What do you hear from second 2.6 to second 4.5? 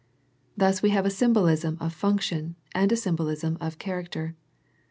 and a symbolism of character.